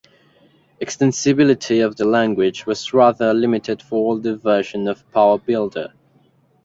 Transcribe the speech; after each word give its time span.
Extensibility 0.81 1.81
of 1.85 1.95
the 1.95 2.05
language 2.05 2.65
was 2.65 2.91
rather 2.91 3.35
limited 3.35 3.83
for 3.83 3.97
older 4.13 4.35
versions 4.35 4.87
of 4.89 5.07
PowerBuilder. 5.11 5.93